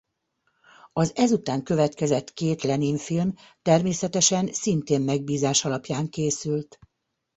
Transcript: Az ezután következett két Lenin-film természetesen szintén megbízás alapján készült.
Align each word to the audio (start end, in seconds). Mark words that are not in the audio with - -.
Az 0.93 1.15
ezután 1.15 1.63
következett 1.63 2.33
két 2.33 2.61
Lenin-film 2.63 3.33
természetesen 3.61 4.47
szintén 4.53 5.01
megbízás 5.01 5.65
alapján 5.65 6.09
készült. 6.09 6.79